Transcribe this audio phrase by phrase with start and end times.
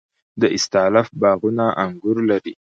[0.41, 2.53] د استالف باغونه انګور لري.